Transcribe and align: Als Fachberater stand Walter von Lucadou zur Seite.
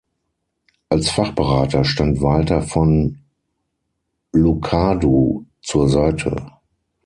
Als 0.89 1.11
Fachberater 1.11 1.85
stand 1.85 2.21
Walter 2.23 2.63
von 2.63 3.19
Lucadou 4.31 5.45
zur 5.61 5.89
Seite. 5.89 6.35